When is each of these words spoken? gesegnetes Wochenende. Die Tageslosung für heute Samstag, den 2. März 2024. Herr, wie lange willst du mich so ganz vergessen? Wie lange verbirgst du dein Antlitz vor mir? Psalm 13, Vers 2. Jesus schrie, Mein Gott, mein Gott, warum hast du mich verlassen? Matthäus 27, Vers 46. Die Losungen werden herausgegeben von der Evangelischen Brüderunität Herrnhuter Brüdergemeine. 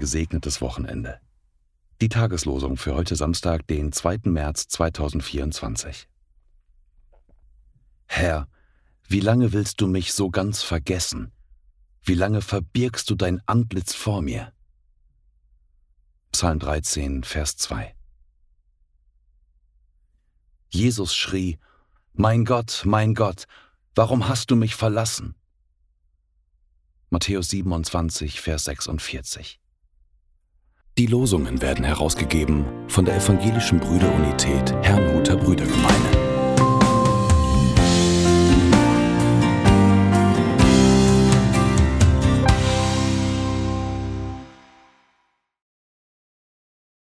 gesegnetes 0.00 0.60
Wochenende. 0.60 1.20
Die 2.00 2.08
Tageslosung 2.08 2.76
für 2.76 2.94
heute 2.94 3.14
Samstag, 3.14 3.66
den 3.68 3.92
2. 3.92 4.20
März 4.24 4.66
2024. 4.68 6.08
Herr, 8.06 8.48
wie 9.06 9.20
lange 9.20 9.52
willst 9.52 9.80
du 9.80 9.86
mich 9.86 10.12
so 10.12 10.30
ganz 10.30 10.62
vergessen? 10.62 11.30
Wie 12.02 12.14
lange 12.14 12.42
verbirgst 12.42 13.08
du 13.08 13.14
dein 13.14 13.40
Antlitz 13.46 13.94
vor 13.94 14.20
mir? 14.20 14.52
Psalm 16.32 16.58
13, 16.58 17.22
Vers 17.22 17.56
2. 17.56 17.94
Jesus 20.70 21.14
schrie, 21.14 21.58
Mein 22.14 22.44
Gott, 22.44 22.82
mein 22.84 23.14
Gott, 23.14 23.46
warum 23.94 24.28
hast 24.28 24.50
du 24.50 24.56
mich 24.56 24.74
verlassen? 24.74 25.36
Matthäus 27.10 27.48
27, 27.48 28.38
Vers 28.38 28.64
46. 28.64 29.58
Die 30.98 31.06
Losungen 31.06 31.62
werden 31.62 31.84
herausgegeben 31.84 32.66
von 32.88 33.06
der 33.06 33.16
Evangelischen 33.16 33.80
Brüderunität 33.80 34.74
Herrnhuter 34.82 35.36
Brüdergemeine. 35.36 36.27